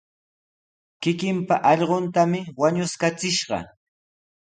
Kikinpa 1.01 1.55
allquntami 1.71 2.41
wañuskachishqa. 2.59 3.57